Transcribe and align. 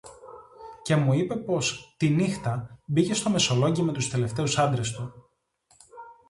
Και 0.81 0.95
μου 0.95 1.13
είπε, 1.13 1.35
πώς 1.35 1.93
τη 1.97 2.09
νύχτα, 2.09 2.79
μπήκε 2.85 3.13
στο 3.13 3.29
Μεσολόγγι 3.29 3.81
με 3.81 3.91
τους 3.91 4.09
τελευταίους 4.09 4.57
άντρες 4.57 4.91
του. 4.91 5.13